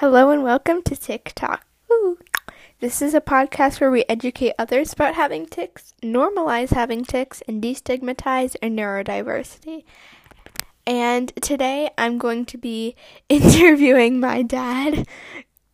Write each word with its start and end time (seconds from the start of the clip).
Hello 0.00 0.30
and 0.30 0.42
welcome 0.42 0.80
to 0.84 0.96
TikTok. 0.96 1.66
Ooh. 1.92 2.16
This 2.80 3.02
is 3.02 3.12
a 3.12 3.20
podcast 3.20 3.82
where 3.82 3.90
we 3.90 4.06
educate 4.08 4.54
others 4.58 4.94
about 4.94 5.14
having 5.14 5.44
tics, 5.44 5.92
normalize 6.02 6.70
having 6.70 7.04
tics, 7.04 7.42
and 7.46 7.62
destigmatize 7.62 8.56
our 8.62 8.70
neurodiversity. 8.70 9.84
And 10.86 11.30
today 11.42 11.90
I'm 11.98 12.16
going 12.16 12.46
to 12.46 12.56
be 12.56 12.96
interviewing 13.28 14.18
my 14.18 14.40
dad. 14.40 15.06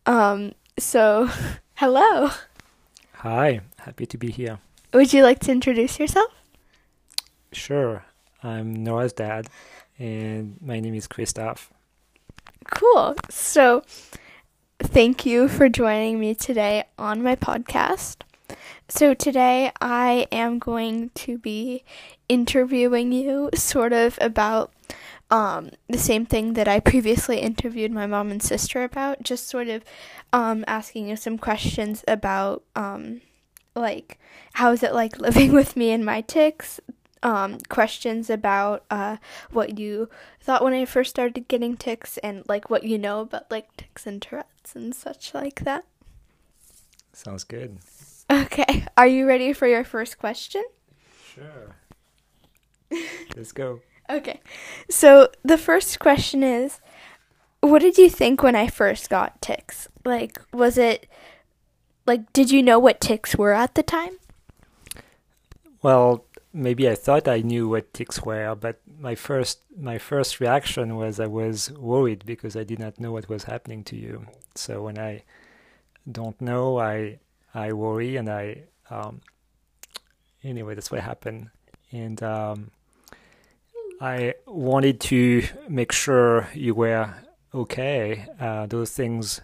Um, 0.05 0.51
so, 0.77 1.29
hello. 1.75 2.31
Hi, 3.13 3.61
happy 3.77 4.05
to 4.07 4.17
be 4.17 4.29
here. 4.29 4.59
Would 4.91 5.13
you 5.13 5.23
like 5.23 5.39
to 5.39 5.53
introduce 5.53 5.99
yourself? 5.99 6.33
Sure, 7.53 8.03
I'm 8.43 8.83
Noah's 8.83 9.13
dad, 9.13 9.47
and 9.97 10.57
my 10.59 10.81
name 10.81 10.95
is 10.95 11.07
Christoph. 11.07 11.71
Cool. 12.73 13.15
So, 13.29 13.83
thank 14.79 15.25
you 15.25 15.47
for 15.47 15.69
joining 15.69 16.19
me 16.19 16.35
today 16.35 16.83
on 16.97 17.23
my 17.23 17.35
podcast. 17.35 18.17
So, 18.89 19.13
today 19.13 19.71
I 19.81 20.27
am 20.31 20.59
going 20.59 21.09
to 21.15 21.37
be 21.37 21.83
interviewing 22.29 23.11
you 23.11 23.49
sort 23.53 23.93
of 23.93 24.17
about 24.21 24.71
um, 25.29 25.71
the 25.89 25.97
same 25.97 26.25
thing 26.25 26.53
that 26.53 26.67
I 26.67 26.79
previously 26.91 27.39
interviewed 27.39 27.91
my 27.91 28.05
mom 28.05 28.31
and 28.31 28.43
sister 28.43 28.83
about, 28.83 29.23
just 29.23 29.47
sort 29.47 29.67
of 29.67 29.83
um, 30.33 30.63
asking 30.67 31.09
you 31.09 31.15
some 31.15 31.37
questions 31.37 32.03
about 32.07 32.63
um, 32.75 33.21
like 33.75 34.19
how 34.53 34.71
is 34.71 34.83
it 34.83 34.93
like 34.93 35.19
living 35.19 35.51
with 35.53 35.75
me 35.77 35.91
and 35.91 36.03
my 36.05 36.21
tics, 36.21 36.79
um, 37.23 37.59
questions 37.69 38.29
about 38.29 38.83
uh, 38.89 39.17
what 39.51 39.77
you 39.79 40.09
thought 40.39 40.63
when 40.63 40.73
I 40.73 40.85
first 40.85 41.09
started 41.09 41.47
getting 41.47 41.77
tics 41.77 42.17
and 42.19 42.43
like 42.47 42.69
what 42.69 42.83
you 42.83 42.97
know 42.97 43.21
about 43.21 43.49
like 43.51 43.75
tics 43.77 44.05
and 44.05 44.21
Tourette's 44.21 44.75
and 44.75 44.93
such 44.93 45.33
like 45.33 45.63
that. 45.63 45.85
Sounds 47.13 47.43
good. 47.43 47.79
Okay, 48.31 48.85
are 48.97 49.07
you 49.07 49.27
ready 49.27 49.53
for 49.53 49.67
your 49.67 49.83
first 49.83 50.17
question? 50.17 50.63
Sure. 51.33 51.75
Let's 53.35 53.51
go. 53.51 53.81
Okay, 54.09 54.39
so 54.89 55.29
the 55.43 55.57
first 55.57 55.99
question 55.99 56.43
is 56.43 56.79
What 57.61 57.81
did 57.81 57.97
you 57.97 58.09
think 58.09 58.43
when 58.43 58.55
I 58.55 58.67
first 58.67 59.09
got 59.09 59.41
tics? 59.41 59.87
Like, 60.05 60.39
was 60.53 60.77
it 60.77 61.07
like, 62.07 62.31
did 62.31 62.49
you 62.51 62.63
know 62.63 62.79
what 62.79 63.01
tics 63.01 63.35
were 63.35 63.53
at 63.53 63.75
the 63.75 63.83
time? 63.83 64.17
Well, 65.81 66.23
maybe 66.57 66.89
I 66.89 66.95
thought 66.95 67.27
I 67.27 67.41
knew 67.41 67.69
what 67.69 67.93
tics 67.93 68.23
were, 68.23 68.55
but 68.55 68.81
my 68.99 69.15
first 69.15 69.59
my 69.77 69.97
first 69.97 70.39
reaction 70.39 70.95
was 70.95 71.19
I 71.19 71.27
was 71.27 71.71
worried 71.71 72.25
because 72.25 72.55
I 72.55 72.63
did 72.63 72.79
not 72.79 72.99
know 72.99 73.11
what 73.11 73.29
was 73.29 73.43
happening 73.43 73.83
to 73.85 73.95
you. 73.95 74.25
So 74.55 74.83
when 74.83 74.97
I 74.97 75.23
don't 76.11 76.39
know, 76.41 76.79
I 76.79 77.19
I 77.53 77.73
worry 77.73 78.17
and 78.17 78.29
I 78.29 78.63
um, 78.89 79.21
anyway 80.43 80.73
that's 80.75 80.91
what 80.91 81.01
happened, 81.01 81.51
and 81.91 82.21
um, 82.23 82.71
I 84.01 84.33
wanted 84.45 84.99
to 85.11 85.43
make 85.69 85.91
sure 85.91 86.49
you 86.53 86.73
were 86.73 87.13
okay. 87.53 88.25
Uh, 88.39 88.65
those 88.65 88.91
things 88.91 89.41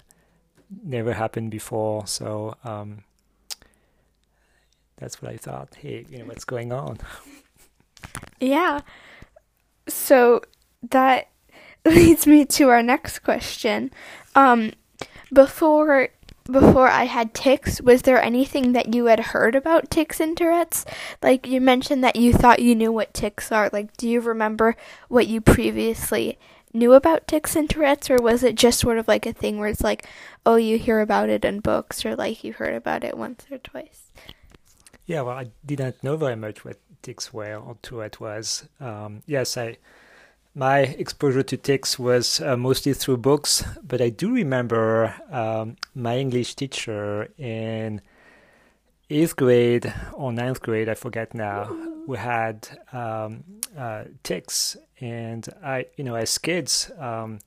never 0.83 1.14
happened 1.14 1.52
before, 1.52 2.08
so. 2.08 2.58
Um, 2.64 3.03
that's 4.97 5.22
what 5.22 5.31
I 5.31 5.38
thought. 5.38 5.75
Hey, 5.75 6.05
you 6.09 6.19
know 6.19 6.25
what's 6.25 6.45
going 6.45 6.72
on? 6.72 6.99
Yeah. 8.39 8.81
So 9.88 10.41
that 10.89 11.30
leads 11.86 12.27
me 12.27 12.45
to 12.45 12.69
our 12.69 12.83
next 12.83 13.19
question. 13.19 13.91
Um, 14.36 14.73
before 15.31 16.09
before 16.52 16.89
I 16.89 17.05
had 17.05 17.33
tics, 17.33 17.81
was 17.81 18.02
there 18.02 18.21
anything 18.21 18.73
that 18.73 18.94
you 18.94 19.05
had 19.05 19.19
heard 19.31 19.55
about 19.55 19.89
tics 19.89 20.19
and 20.19 20.36
Tourette's? 20.36 20.86
Like 21.21 21.47
you 21.47 21.61
mentioned 21.61 22.04
that 22.04 22.17
you 22.17 22.33
thought 22.33 22.60
you 22.60 22.75
knew 22.75 22.92
what 22.92 23.14
tics 23.14 23.49
are. 23.49 23.70
Like, 23.71 23.95
do 23.95 24.10
you 24.10 24.20
remember 24.20 24.75
what 25.08 25.27
you 25.27 25.39
previously 25.39 26.37
knew 26.73 26.92
about 26.93 27.27
tics 27.27 27.55
and 27.55 27.70
Tourette's, 27.70 28.10
or 28.10 28.17
was 28.17 28.43
it 28.43 28.55
just 28.55 28.80
sort 28.80 28.98
of 28.98 29.08
like 29.08 29.25
a 29.25 29.31
thing 29.31 29.58
where 29.58 29.70
it's 29.70 29.81
like, 29.81 30.05
oh, 30.45 30.55
you 30.55 30.77
hear 30.77 30.99
about 30.99 31.30
it 31.30 31.45
in 31.45 31.61
books, 31.61 32.05
or 32.05 32.14
like 32.15 32.43
you 32.43 32.52
heard 32.54 32.73
about 32.73 33.05
it 33.05 33.17
once 33.17 33.45
or 33.49 33.58
twice? 33.60 34.11
Yeah, 35.05 35.21
well, 35.21 35.37
I 35.37 35.47
didn't 35.65 36.03
know 36.03 36.15
very 36.15 36.36
much 36.36 36.64
what 36.64 36.80
tics 37.02 37.33
were 37.33 37.55
or 37.55 37.77
Tourette 37.81 38.19
was. 38.19 38.67
Um, 38.80 39.21
yes, 39.25 39.58
I 39.58 39.77
my 40.55 40.80
exposure 40.80 41.41
to 41.43 41.58
tics 41.58 41.97
was 41.97 42.39
uh, 42.39 42.55
mostly 42.55 42.93
through 42.93 43.17
books, 43.17 43.63
but 43.83 44.02
I 44.02 44.09
do 44.09 44.31
remember 44.31 45.15
um, 45.31 45.77
my 45.95 46.17
English 46.17 46.55
teacher 46.55 47.27
in 47.39 48.02
eighth 49.09 49.36
grade 49.36 49.92
or 50.13 50.31
ninth 50.31 50.61
grade, 50.61 50.89
I 50.89 50.93
forget 50.93 51.33
now, 51.33 51.75
we 52.08 52.17
had 52.17 52.67
um, 52.92 53.43
uh, 53.77 54.05
tics, 54.23 54.77
and 54.99 55.47
I, 55.63 55.87
you 55.97 56.03
know, 56.03 56.15
as 56.15 56.37
kids, 56.37 56.92
um, 56.99 57.39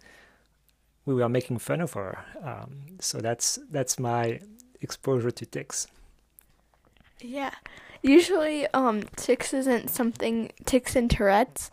we 1.04 1.14
were 1.14 1.28
making 1.28 1.58
fun 1.58 1.80
of 1.80 1.92
her. 1.92 2.18
Um, 2.42 2.98
so 3.00 3.18
that's 3.18 3.58
that's 3.70 3.98
my 3.98 4.40
exposure 4.80 5.30
to 5.30 5.46
tics. 5.46 5.86
Yeah. 7.26 7.54
Usually, 8.02 8.66
um, 8.68 9.02
tics 9.16 9.52
isn't 9.52 9.90
something, 9.90 10.52
tics 10.64 10.94
and 10.94 11.10
Tourette's 11.10 11.70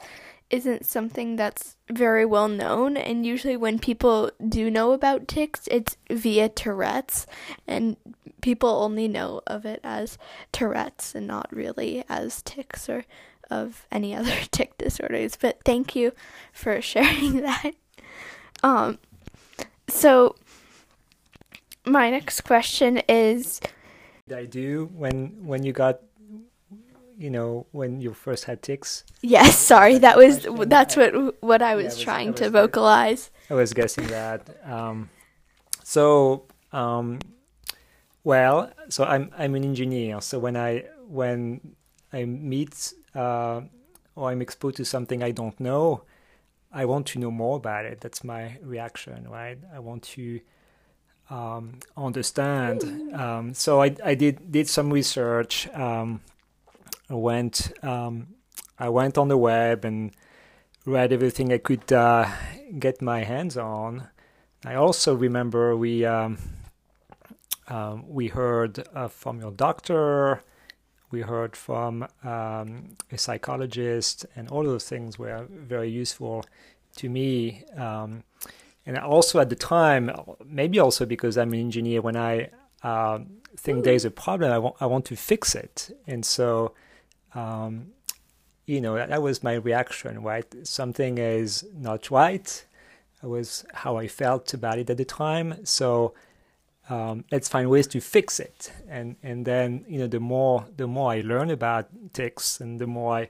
isn't 0.49 0.85
something 0.85 1.35
that's 1.35 1.77
very 1.91 2.25
well 2.25 2.47
known. 2.47 2.97
And 2.97 3.25
usually, 3.25 3.55
when 3.55 3.77
people 3.77 4.31
do 4.47 4.71
know 4.71 4.93
about 4.93 5.27
tics, 5.27 5.67
it's 5.69 5.95
via 6.09 6.49
Tourette's. 6.49 7.27
And 7.67 7.97
people 8.41 8.69
only 8.69 9.07
know 9.07 9.41
of 9.45 9.65
it 9.65 9.79
as 9.83 10.17
Tourette's 10.51 11.13
and 11.13 11.27
not 11.27 11.47
really 11.51 12.03
as 12.09 12.41
tics 12.41 12.89
or 12.89 13.05
of 13.51 13.85
any 13.91 14.15
other 14.15 14.35
tic 14.51 14.77
disorders. 14.77 15.37
But 15.39 15.59
thank 15.63 15.95
you 15.95 16.13
for 16.51 16.81
sharing 16.81 17.41
that. 17.41 17.71
Um, 18.63 18.97
so, 19.87 20.35
my 21.85 22.09
next 22.09 22.41
question 22.41 23.01
is 23.09 23.59
I 24.33 24.45
do 24.45 24.89
when 24.93 25.45
when 25.45 25.63
you 25.63 25.73
got 25.73 25.99
you 27.17 27.29
know 27.29 27.65
when 27.71 28.01
you 28.01 28.13
first 28.13 28.45
had 28.45 28.61
tics? 28.61 29.03
Yes, 29.21 29.57
sorry. 29.57 29.97
That 29.99 30.17
was 30.17 30.47
that's 30.67 30.95
what 30.97 31.41
what 31.41 31.61
I 31.61 31.75
was, 31.75 31.83
yeah, 31.83 31.89
was 31.89 31.99
trying 32.01 32.27
I 32.29 32.31
was, 32.31 32.39
to 32.41 32.49
vocalize. 32.49 33.31
I 33.49 33.53
was 33.53 33.73
guessing 33.73 34.07
that. 34.07 34.57
Um, 34.65 35.09
so 35.83 36.45
um, 36.71 37.19
well, 38.23 38.71
so 38.89 39.03
I'm 39.03 39.31
I'm 39.37 39.55
an 39.55 39.63
engineer. 39.63 40.21
So 40.21 40.39
when 40.39 40.57
I 40.57 40.85
when 41.07 41.75
I 42.11 42.25
meet 42.25 42.93
uh, 43.15 43.61
or 44.15 44.29
I'm 44.29 44.41
exposed 44.41 44.77
to 44.77 44.85
something 44.85 45.23
I 45.23 45.31
don't 45.31 45.59
know, 45.59 46.03
I 46.71 46.85
want 46.85 47.07
to 47.07 47.19
know 47.19 47.31
more 47.31 47.57
about 47.57 47.85
it. 47.85 48.01
That's 48.01 48.23
my 48.23 48.57
reaction, 48.61 49.27
right? 49.29 49.57
I 49.73 49.79
want 49.79 50.03
to 50.15 50.39
um, 51.29 51.79
understand. 51.95 53.13
Um, 53.13 53.53
so 53.53 53.81
I, 53.81 53.95
I 54.03 54.15
did 54.15 54.51
did 54.51 54.67
some 54.67 54.91
research. 54.91 55.67
Um, 55.73 56.21
I 57.09 57.15
went 57.15 57.71
um, 57.83 58.27
I 58.79 58.89
went 58.89 59.17
on 59.17 59.27
the 59.27 59.37
web 59.37 59.85
and 59.85 60.11
read 60.85 61.13
everything 61.13 61.53
I 61.53 61.57
could 61.57 61.91
uh, 61.91 62.27
get 62.77 63.01
my 63.01 63.23
hands 63.23 63.57
on. 63.57 64.07
I 64.65 64.75
also 64.75 65.15
remember 65.15 65.75
we 65.75 66.05
um, 66.05 66.37
um, 67.67 68.05
we 68.07 68.27
heard 68.27 68.83
uh, 68.93 69.07
from 69.07 69.39
your 69.39 69.51
doctor. 69.51 70.41
We 71.11 71.21
heard 71.21 71.55
from 71.55 72.07
a 72.23 73.17
psychologist, 73.17 74.25
and 74.35 74.49
all 74.49 74.63
those 74.63 74.89
things 74.89 75.19
were 75.19 75.45
very 75.47 75.89
useful 75.89 76.43
to 76.95 77.07
me. 77.07 77.63
And 78.85 78.97
also 78.97 79.39
at 79.39 79.49
the 79.49 79.55
time, 79.55 80.11
maybe 80.45 80.79
also 80.79 81.05
because 81.05 81.37
I'm 81.37 81.53
an 81.53 81.59
engineer, 81.59 82.01
when 82.01 82.17
I 82.17 82.49
uh, 82.83 83.19
think 83.55 83.83
there's 83.85 84.05
a 84.05 84.11
problem, 84.11 84.51
I 84.51 84.57
want, 84.57 84.75
I 84.81 84.85
want 84.85 85.05
to 85.05 85.15
fix 85.15 85.55
it. 85.55 85.95
And 86.05 86.25
so, 86.25 86.73
um, 87.33 87.87
you 88.65 88.81
know, 88.81 88.95
that, 88.95 89.09
that, 89.09 89.21
was 89.21 89.41
my 89.41 89.53
reaction, 89.53 90.21
right? 90.21 90.45
Something 90.67 91.17
is 91.17 91.65
not 91.73 92.11
right. 92.11 92.65
That 93.21 93.29
was 93.29 93.65
how 93.73 93.97
I 93.97 94.07
felt 94.07 94.53
about 94.53 94.79
it 94.79 94.89
at 94.89 94.97
the 94.97 95.05
time. 95.05 95.65
So 95.65 96.13
um, 96.89 97.23
let's 97.31 97.47
find 97.47 97.69
ways 97.69 97.87
to 97.87 98.01
fix 98.01 98.39
it. 98.39 98.71
And 98.89 99.15
and 99.23 99.45
then 99.45 99.85
you 99.87 99.99
know, 99.99 100.07
the 100.07 100.19
more 100.19 100.65
the 100.75 100.87
more 100.87 101.11
I 101.11 101.21
learn 101.21 101.49
about 101.49 101.87
tics, 102.13 102.59
and 102.59 102.79
the 102.79 102.87
more 102.87 103.17
I 103.19 103.29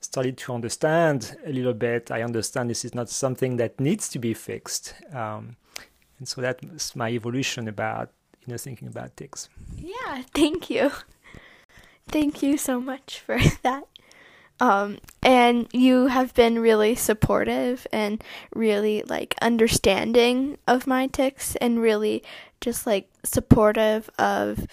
started 0.00 0.36
to 0.38 0.54
understand 0.54 1.36
a 1.44 1.52
little 1.52 1.74
bit, 1.74 2.10
I 2.10 2.22
understand 2.22 2.70
this 2.70 2.84
is 2.84 2.94
not 2.94 3.08
something 3.08 3.56
that 3.56 3.80
needs 3.80 4.08
to 4.10 4.18
be 4.18 4.34
fixed. 4.34 4.94
Um, 5.12 5.56
and 6.18 6.26
so 6.26 6.40
that's 6.40 6.96
my 6.96 7.10
evolution 7.10 7.68
about 7.68 8.10
you 8.44 8.52
know 8.52 8.58
thinking 8.58 8.88
about 8.88 9.16
tics. 9.16 9.48
Yeah, 9.76 10.22
thank 10.34 10.70
you. 10.70 10.90
Thank 12.08 12.42
you 12.42 12.56
so 12.56 12.80
much 12.80 13.20
for 13.20 13.38
that. 13.62 13.84
Um, 14.60 14.98
and 15.22 15.68
you 15.72 16.08
have 16.08 16.34
been 16.34 16.58
really 16.58 16.96
supportive 16.96 17.86
and 17.92 18.22
really 18.54 19.04
like 19.06 19.36
understanding 19.40 20.58
of 20.66 20.86
my 20.86 21.06
tics 21.06 21.54
and 21.56 21.80
really 21.80 22.24
just 22.60 22.86
like 22.86 23.08
supportive 23.22 24.10
of 24.18 24.66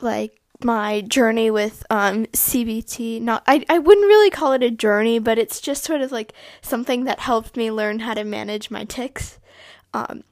like 0.00 0.41
my 0.64 1.00
journey 1.02 1.50
with 1.50 1.84
um, 1.90 2.26
CBT. 2.26 3.20
Not, 3.20 3.42
I, 3.46 3.64
I 3.68 3.78
wouldn't 3.78 4.06
really 4.06 4.30
call 4.30 4.52
it 4.52 4.62
a 4.62 4.70
journey, 4.70 5.18
but 5.18 5.38
it's 5.38 5.60
just 5.60 5.84
sort 5.84 6.00
of 6.00 6.12
like 6.12 6.32
something 6.60 7.04
that 7.04 7.20
helped 7.20 7.56
me 7.56 7.70
learn 7.70 8.00
how 8.00 8.14
to 8.14 8.24
manage 8.24 8.70
my 8.70 8.84
tics. 8.84 9.38
Um, 9.94 10.24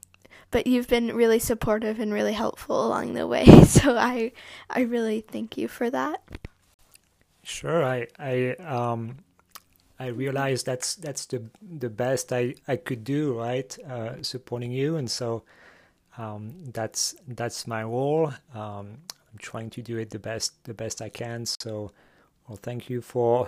but 0.51 0.67
you've 0.67 0.87
been 0.87 1.15
really 1.15 1.39
supportive 1.39 1.99
and 1.99 2.13
really 2.13 2.33
helpful 2.33 2.85
along 2.85 3.13
the 3.13 3.25
way, 3.25 3.45
so 3.65 3.97
I 3.97 4.33
I 4.69 4.81
really 4.81 5.21
thank 5.21 5.57
you 5.57 5.67
for 5.67 5.89
that. 5.89 6.21
Sure, 7.43 7.83
I 7.83 8.07
I 8.19 8.51
um 8.55 9.17
I 9.99 10.07
realize 10.07 10.63
that's 10.63 10.95
that's 10.95 11.25
the 11.27 11.43
the 11.61 11.89
best 11.89 12.33
I 12.33 12.55
I 12.67 12.75
could 12.75 13.03
do, 13.03 13.37
right? 13.39 13.77
Uh, 13.87 14.21
supporting 14.21 14.71
you, 14.71 14.97
and 14.97 15.09
so 15.09 15.43
um, 16.17 16.53
that's 16.73 17.15
that's 17.27 17.65
my 17.67 17.83
role. 17.83 18.33
Um, 18.53 18.97
I'm 19.31 19.37
trying 19.39 19.69
to 19.71 19.81
do 19.81 19.97
it 19.97 20.09
the 20.09 20.19
best 20.19 20.63
the 20.65 20.73
best 20.73 21.01
I 21.01 21.09
can. 21.09 21.45
So, 21.45 21.91
well, 22.47 22.59
thank 22.61 22.89
you 22.89 23.01
for 23.01 23.47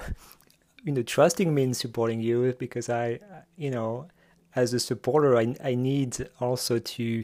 you 0.83 0.91
know 0.91 1.03
trusting 1.03 1.53
me 1.53 1.63
and 1.63 1.75
supporting 1.75 2.21
you 2.21 2.53
because 2.57 2.89
I 2.89 3.19
you 3.57 3.71
know 3.71 4.07
as 4.55 4.73
a 4.73 4.79
supporter 4.79 5.37
I 5.37 5.55
I 5.63 5.75
need 5.75 6.29
also 6.39 6.79
to 6.79 7.23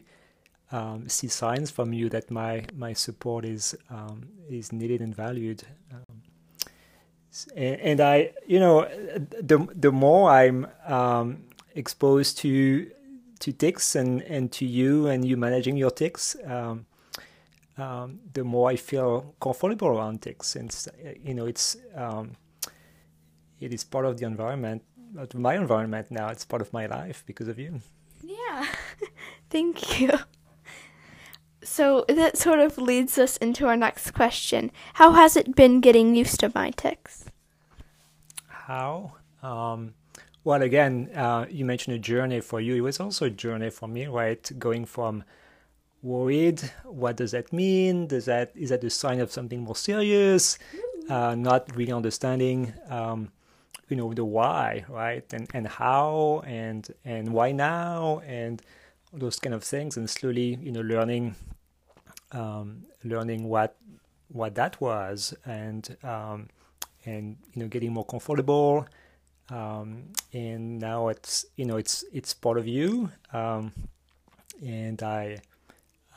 um, 0.72 1.10
see 1.10 1.28
signs 1.28 1.72
from 1.72 1.94
you 1.94 2.10
that 2.10 2.30
my 2.30 2.66
my 2.76 2.94
support 2.94 3.46
is 3.46 3.76
um, 3.90 4.28
is 4.50 4.72
needed 4.72 5.02
and 5.02 5.16
valued. 5.16 5.64
Um, 5.92 6.22
and, 7.56 7.82
and, 7.82 8.02
I 8.02 8.32
you 8.46 8.60
know 8.60 8.88
the 9.42 9.68
the 9.74 9.92
more 9.92 10.30
I'm 10.30 10.68
um, 10.86 11.44
exposed 11.76 12.38
to 12.40 12.90
to 13.40 13.52
tics 13.52 13.96
and 13.96 14.22
and 14.24 14.52
to 14.54 14.66
you 14.66 15.08
and 15.08 15.26
you 15.26 15.38
managing 15.38 15.78
your 15.78 15.92
tics 15.92 16.36
um, 16.46 16.86
um, 17.82 18.20
the 18.34 18.44
more 18.44 18.70
I 18.70 18.76
feel 18.76 19.36
comfortable 19.40 19.88
around 19.88 20.22
tics. 20.22 20.56
And 20.56 20.76
you 21.24 21.34
know, 21.34 21.46
it's 21.46 21.78
um, 21.96 22.36
it 23.60 23.74
is 23.74 23.84
part 23.84 24.06
of 24.06 24.18
the 24.18 24.26
environment, 24.26 24.84
of 25.18 25.34
my 25.34 25.56
environment 25.56 26.12
now. 26.12 26.30
It's 26.30 26.46
part 26.46 26.62
of 26.62 26.72
my 26.74 26.86
life 26.86 27.24
because 27.26 27.48
of 27.48 27.60
you. 27.60 27.82
Yeah, 28.24 28.66
thank 29.50 30.00
you. 30.00 30.12
So 31.62 32.06
that 32.08 32.38
sort 32.38 32.60
of 32.60 32.78
leads 32.78 33.18
us 33.18 33.38
into 33.38 33.68
our 33.68 33.76
next 33.76 34.12
question. 34.12 34.72
How 34.96 35.12
has 35.12 35.36
it 35.36 35.56
been 35.56 35.82
getting 35.82 36.16
used 36.16 36.40
to 36.40 36.52
my 36.56 36.72
tics? 36.72 37.26
How? 38.48 39.14
Um, 39.44 39.94
well, 40.44 40.62
again, 40.62 41.10
uh, 41.16 41.46
you 41.50 41.66
mentioned 41.66 41.96
a 41.96 42.00
journey 42.00 42.40
for 42.40 42.62
you. 42.62 42.76
It 42.76 42.82
was 42.82 43.00
also 43.00 43.26
a 43.26 43.30
journey 43.30 43.70
for 43.70 43.88
me, 43.88 44.08
right? 44.08 44.50
Going 44.58 44.86
from 44.86 45.24
worried. 46.02 46.62
What 46.84 47.18
does 47.18 47.32
that 47.32 47.52
mean? 47.52 48.08
Does 48.08 48.26
that 48.26 48.52
is 48.56 48.70
that 48.70 48.84
a 48.84 48.90
sign 48.90 49.20
of 49.20 49.32
something 49.32 49.62
more 49.62 49.76
serious? 49.76 50.58
Uh, 51.10 51.36
not 51.36 51.76
really 51.76 51.92
understanding, 51.92 52.74
um, 52.90 53.32
you 53.88 53.98
know, 53.98 54.14
the 54.14 54.24
why, 54.24 54.86
right, 54.88 55.26
and 55.34 55.50
and 55.54 55.68
how, 55.68 56.44
and 56.46 56.94
and 57.04 57.34
why 57.34 57.52
now, 57.52 58.22
and 58.28 58.62
those 59.12 59.40
kind 59.40 59.56
of 59.56 59.64
things, 59.64 59.98
and 59.98 60.08
slowly, 60.10 60.60
you 60.62 60.72
know, 60.72 60.82
learning, 60.82 61.36
um, 62.32 62.86
learning 63.04 63.50
what 63.50 63.76
what 64.32 64.54
that 64.56 64.80
was, 64.80 65.34
and 65.46 65.98
um, 66.04 66.48
and 67.06 67.38
you 67.54 67.64
know, 67.64 67.68
getting 67.68 67.92
more 67.92 68.06
comfortable. 68.06 68.86
Um, 69.52 70.04
and 70.32 70.78
now 70.78 71.08
it's 71.08 71.46
you 71.56 71.66
know 71.66 71.78
it's 71.78 72.06
it's 72.14 72.36
part 72.36 72.60
of 72.60 72.68
you 72.68 73.10
um, 73.34 73.72
and 74.64 75.02
I 75.02 75.40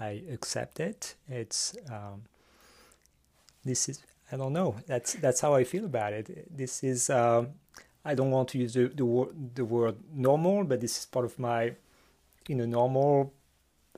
I 0.03 0.23
accept 0.31 0.81
it. 0.81 1.15
It's 1.29 1.77
um, 1.91 2.23
this 3.65 3.89
is 3.89 4.01
I 4.33 4.37
don't 4.37 4.53
know. 4.53 4.77
That's 4.87 5.15
that's 5.15 5.41
how 5.41 5.55
I 5.55 5.65
feel 5.65 5.85
about 5.85 6.13
it. 6.13 6.27
This 6.57 6.83
is 6.83 7.11
uh, 7.11 7.45
I 8.05 8.15
don't 8.15 8.31
want 8.31 8.49
to 8.51 8.59
use 8.59 8.75
the 8.75 8.89
the 8.89 9.07
word 9.07 9.55
the 9.55 9.65
word 9.65 9.97
normal, 10.15 10.65
but 10.65 10.81
this 10.81 10.99
is 10.99 11.07
part 11.07 11.25
of 11.25 11.39
my 11.39 11.75
you 12.49 12.57
know 12.57 12.67
normal 12.67 13.33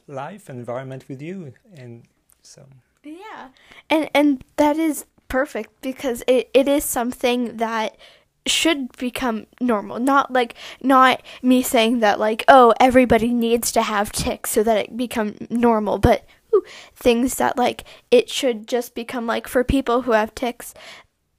life 0.07 0.51
environment 0.51 1.05
with 1.09 1.23
you, 1.23 1.55
and 1.77 2.03
so 2.43 2.67
yeah, 3.03 3.49
and 3.89 4.11
and 4.15 4.45
that 4.57 4.77
is 4.77 5.07
perfect 5.29 5.71
because 5.81 6.23
it, 6.27 6.51
it 6.53 6.69
is 6.69 6.85
something 6.85 7.57
that 7.57 7.97
should 8.47 8.95
become 8.97 9.47
normal. 9.61 9.99
Not 9.99 10.33
like 10.33 10.55
not 10.83 11.23
me 11.43 11.63
saying 11.63 12.01
that 12.01 12.19
like 12.19 12.45
oh 12.49 12.75
everybody 12.81 13.33
needs 13.33 13.73
to 13.73 13.83
have 13.83 14.13
tics 14.13 14.51
so 14.51 14.63
that 14.63 14.77
it 14.77 14.97
become 14.97 15.37
normal 15.51 15.99
but 15.99 16.27
ooh, 16.55 16.65
things 16.95 17.37
that 17.37 17.57
like 17.57 17.85
it 18.11 18.29
should 18.29 18.69
just 18.69 18.95
become 18.95 19.27
like 19.27 19.49
for 19.49 19.65
people 19.65 20.03
who 20.03 20.13
have 20.13 20.35
tics 20.35 20.75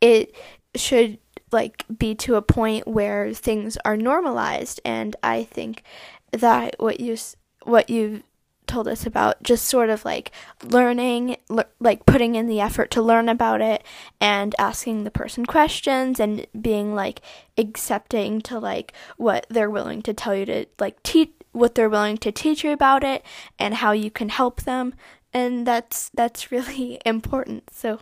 it 0.02 0.36
should 0.75 1.19
like 1.52 1.86
be 1.96 2.16
to 2.16 2.36
a 2.36 2.42
point 2.42 2.88
where 2.88 3.34
things 3.34 3.78
are 3.86 3.98
normalized. 3.98 4.81
And 4.84 5.16
i 5.24 5.44
think 5.44 5.84
that 6.31 6.75
what 6.80 7.00
you 7.00 7.18
what 7.63 7.90
you 7.90 8.24
told 8.68 8.88
us 8.88 9.06
about 9.06 9.42
just 9.44 9.66
sort 9.66 9.90
of 9.90 10.06
like 10.06 10.32
learning 10.64 11.38
le- 11.50 11.66
like 11.80 12.06
putting 12.06 12.36
in 12.36 12.48
the 12.48 12.60
effort 12.60 12.92
to 12.92 13.02
learn 13.02 13.30
about 13.30 13.62
it 13.62 13.84
and 14.20 14.56
asking 14.58 15.04
the 15.04 15.12
person 15.12 15.46
questions 15.46 16.20
and 16.20 16.46
being 16.60 16.96
like 16.96 17.22
accepting 17.58 18.42
to 18.42 18.60
like 18.60 18.94
what 19.18 19.46
they're 19.50 19.70
willing 19.70 20.02
to 20.02 20.14
tell 20.14 20.36
you 20.36 20.46
to 20.46 20.66
like 20.80 21.02
teach 21.04 21.32
what 21.56 21.76
they're 21.76 21.90
willing 21.90 22.18
to 22.18 22.32
teach 22.32 22.64
you 22.64 22.72
about 22.72 23.04
it 23.04 23.24
and 23.58 23.76
how 23.76 23.92
you 23.92 24.12
can 24.12 24.30
help 24.30 24.64
them. 24.64 24.94
And 25.34 25.66
that's 25.66 26.10
that's 26.14 26.52
really 26.52 27.00
important. 27.06 27.74
So 27.74 28.00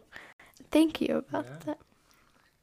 thank 0.71 1.00
you 1.00 1.18
about 1.30 1.45
yeah. 1.45 1.57
that. 1.66 1.77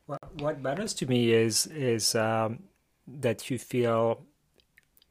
Well, 0.06 0.18
what 0.38 0.60
matters 0.60 0.92
to 0.94 1.06
me 1.06 1.32
is 1.32 1.66
is 1.66 2.14
um, 2.14 2.64
that 3.06 3.50
you 3.50 3.58
feel 3.58 4.24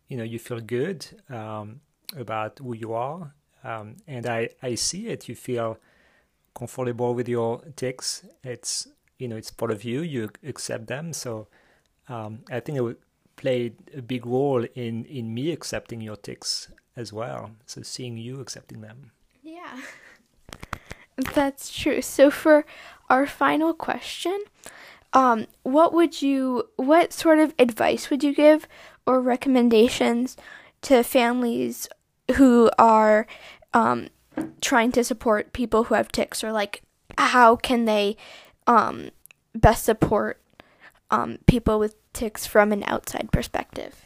you 0.07 0.17
know 0.17 0.23
you 0.23 0.39
feel 0.39 0.59
good 0.59 1.05
um, 1.29 1.81
about 2.17 2.59
who 2.59 2.73
you 2.73 2.93
are. 2.93 3.33
Um, 3.63 3.97
and 4.07 4.25
I, 4.25 4.49
I 4.63 4.75
see 4.75 5.07
it. 5.07 5.27
You 5.27 5.35
feel 5.35 5.77
comfortable 6.55 7.13
with 7.13 7.27
your 7.27 7.61
tics. 7.75 8.23
It's 8.43 8.87
you 9.17 9.27
know 9.27 9.35
it's 9.35 9.51
part 9.51 9.71
of 9.71 9.83
you. 9.83 10.01
You 10.01 10.29
accept 10.43 10.87
them. 10.87 11.13
So 11.13 11.47
um, 12.07 12.39
I 12.49 12.59
think 12.59 12.77
it 12.77 12.81
would 12.81 12.97
played 13.39 13.75
a 13.95 14.01
big 14.01 14.25
role 14.25 14.65
in 14.75 15.05
in 15.05 15.33
me 15.33 15.51
accepting 15.51 16.01
your 16.01 16.17
tics 16.17 16.67
as 16.95 17.13
well. 17.13 17.51
So 17.65 17.81
seeing 17.81 18.17
you 18.17 18.41
accepting 18.41 18.81
them. 18.81 19.11
Yeah, 19.41 19.79
that's 21.33 21.71
true. 21.71 22.01
So 22.01 22.29
for 22.29 22.65
our 23.09 23.25
final 23.25 23.73
question, 23.73 24.37
um, 25.13 25.47
what 25.63 25.93
would 25.93 26.21
you 26.21 26.69
what 26.75 27.13
sort 27.13 27.39
of 27.39 27.53
advice 27.57 28.09
would 28.09 28.23
you 28.23 28.33
give 28.35 28.67
or 29.05 29.21
recommendations 29.21 30.35
to 30.81 31.03
families 31.03 31.87
who 32.35 32.69
are 32.77 33.27
um, 33.73 34.09
trying 34.61 34.91
to 34.93 35.03
support 35.03 35.53
people 35.53 35.85
who 35.85 35.95
have 35.95 36.11
tics 36.11 36.43
or 36.43 36.51
like 36.51 36.81
how 37.17 37.55
can 37.55 37.85
they 37.85 38.17
um, 38.67 39.09
best 39.55 39.83
support 39.83 40.41
um, 41.11 41.39
people 41.47 41.79
with 41.79 41.95
tics 42.13 42.45
from 42.45 42.71
an 42.71 42.83
outside 42.85 43.31
perspective 43.31 44.05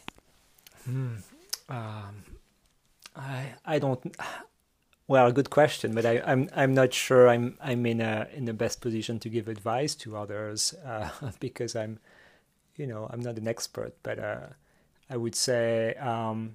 hmm. 0.84 1.16
Um, 1.66 2.24
I 3.16 3.54
I 3.64 3.78
don't 3.78 4.14
well 5.08 5.32
good 5.32 5.48
question 5.48 5.94
but 5.94 6.04
I, 6.04 6.20
I'm 6.26 6.50
I'm 6.54 6.74
not 6.74 6.92
sure 6.92 7.28
I'm 7.28 7.56
I'm 7.60 7.86
in 7.86 8.00
a 8.02 8.28
in 8.34 8.44
the 8.44 8.52
best 8.52 8.80
position 8.82 9.18
to 9.20 9.30
give 9.30 9.48
advice 9.48 9.94
to 9.96 10.16
others 10.16 10.74
uh, 10.86 11.08
because 11.40 11.74
I'm 11.74 12.00
you 12.76 12.86
know 12.86 13.08
I'm 13.10 13.20
not 13.20 13.38
an 13.38 13.48
expert 13.48 13.94
but 14.02 14.18
uh, 14.18 14.48
I 15.08 15.16
would 15.16 15.34
say 15.34 15.94
um, 15.94 16.54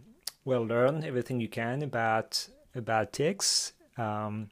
well 0.50 0.66
learn 0.66 1.04
everything 1.04 1.40
you 1.40 1.48
can 1.48 1.84
about 1.84 2.48
about 2.74 3.14
tics 3.14 3.74
um, 3.98 4.50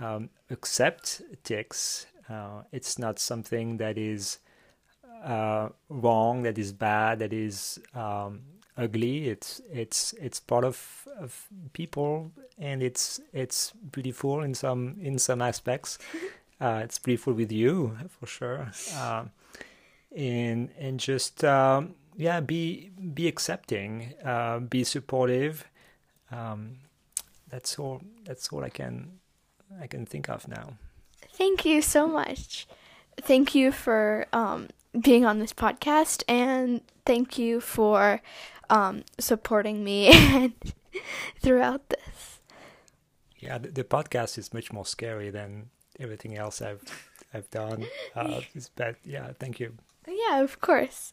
um, 0.00 0.30
accept 0.50 1.20
tics. 1.44 2.06
Uh, 2.30 2.62
it's 2.72 2.98
not 2.98 3.18
something 3.18 3.76
that 3.76 3.98
is 3.98 4.38
uh, 5.24 5.68
wrong 5.90 6.42
that 6.42 6.58
is 6.58 6.72
bad 6.72 7.18
that 7.18 7.32
is 7.32 7.78
um, 7.94 8.40
ugly. 8.78 9.28
It's 9.28 9.60
it's 9.70 10.14
it's 10.14 10.40
part 10.40 10.64
of, 10.64 11.06
of 11.18 11.46
people 11.74 12.32
and 12.58 12.82
it's 12.82 13.20
it's 13.34 13.72
beautiful 13.92 14.42
in 14.42 14.54
some 14.54 14.96
in 15.00 15.18
some 15.18 15.42
aspects. 15.42 15.98
Uh, 16.60 16.80
it's 16.84 16.96
beautiful 16.96 17.32
with 17.32 17.50
you 17.50 17.98
for 18.08 18.26
sure. 18.28 18.70
Uh, 18.94 19.24
and 20.16 20.70
and 20.78 21.00
just 21.00 21.42
um, 21.42 21.96
yeah, 22.16 22.40
be 22.40 22.90
be 23.14 23.28
accepting, 23.28 24.14
uh, 24.24 24.60
be 24.60 24.84
supportive. 24.84 25.66
Um, 26.30 26.78
that's 27.48 27.78
all. 27.78 28.02
That's 28.24 28.48
all 28.52 28.64
I 28.64 28.70
can 28.70 29.20
I 29.80 29.86
can 29.86 30.06
think 30.06 30.28
of 30.28 30.48
now. 30.48 30.78
Thank 31.32 31.64
you 31.64 31.82
so 31.82 32.06
much. 32.06 32.66
Thank 33.20 33.54
you 33.54 33.72
for 33.72 34.26
um, 34.32 34.68
being 34.98 35.24
on 35.24 35.38
this 35.38 35.52
podcast, 35.52 36.22
and 36.28 36.80
thank 37.04 37.38
you 37.38 37.60
for 37.60 38.20
um, 38.70 39.04
supporting 39.18 39.84
me 39.84 40.54
throughout 41.40 41.88
this. 41.88 42.40
Yeah, 43.38 43.58
the, 43.58 43.68
the, 43.68 43.84
podcast 43.84 44.38
is 44.38 44.54
much 44.54 44.72
more 44.72 44.86
scary 44.86 45.30
than 45.30 45.70
everything 45.98 46.36
else 46.38 46.62
I've 46.62 46.82
I've 47.34 47.50
done. 47.50 47.86
Uh, 48.14 48.40
but 48.76 48.96
yeah, 49.04 49.32
thank 49.38 49.60
you. 49.60 49.74
Yeah, 50.06 50.40
of 50.40 50.60
course. 50.60 51.12